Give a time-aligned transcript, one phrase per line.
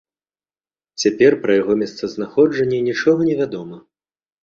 [1.03, 3.75] Цяпер пра яго месцазнаходжанне нічога не вядома.